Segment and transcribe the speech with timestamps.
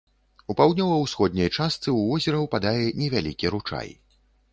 [0.51, 3.93] У паўднёва-ўсходняй частцы ў возера ўпадае невялікі ручай.